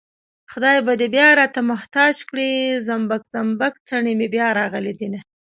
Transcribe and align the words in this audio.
خدای 0.51 0.77
به 0.85 0.93
دې 0.99 1.07
بيا 1.15 1.27
راته 1.39 1.59
محتاج 1.71 2.15
کړي 2.29 2.51
زومبک 2.87 3.23
زومبک 3.33 3.73
څڼې 3.87 4.13
مې 4.19 4.27
بيا 4.33 4.47
راغلي 4.59 4.93
دينه 4.99 5.19